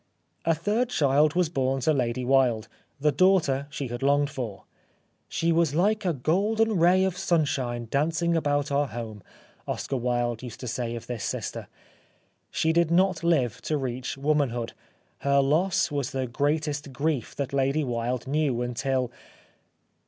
A 0.45 0.55
third 0.55 0.89
child 0.89 1.35
was 1.35 1.47
born 1.47 1.81
to 1.81 1.93
Lady 1.93 2.25
Wilde, 2.25 2.67
the 2.99 3.11
daughter 3.11 3.67
she 3.69 3.89
had 3.89 4.01
longed 4.01 4.31
for." 4.31 4.63
She 5.29 5.51
was 5.51 5.75
like 5.75 6.05
a 6.05 6.11
golden 6.13 6.79
ray 6.79 7.03
of 7.03 7.15
sunshine 7.15 7.87
dancing 7.91 8.35
about 8.35 8.71
our 8.71 8.87
home," 8.87 9.21
Oscar 9.67 9.97
Wilde 9.97 10.41
used 10.41 10.59
to 10.61 10.67
say 10.67 10.95
of 10.95 11.05
this 11.05 11.23
sister. 11.23 11.67
She 12.49 12.73
did 12.73 12.89
not 12.89 13.23
live 13.23 13.61
to 13.61 13.77
reach 13.77 14.17
womanhood; 14.17 14.73
her 15.19 15.39
loss 15.39 15.91
was 15.91 16.09
the 16.09 16.25
greatest 16.25 16.91
grief 16.91 17.35
that 17.35 17.53
Lady 17.53 17.83
Wilde 17.83 18.25
knew 18.25 18.63
until. 18.63 19.11